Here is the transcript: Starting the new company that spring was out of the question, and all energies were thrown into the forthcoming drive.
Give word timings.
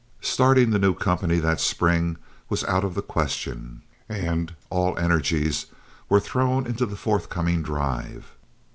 Starting 0.23 0.71
the 0.71 0.79
new 0.79 0.95
company 0.95 1.37
that 1.37 1.59
spring 1.59 2.17
was 2.49 2.63
out 2.63 2.83
of 2.83 2.95
the 2.95 3.03
question, 3.03 3.83
and 4.09 4.55
all 4.71 4.97
energies 4.97 5.67
were 6.09 6.19
thrown 6.19 6.65
into 6.65 6.87
the 6.87 6.95
forthcoming 6.95 7.61
drive. 7.61 8.33